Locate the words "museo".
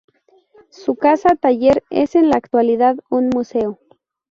3.29-3.77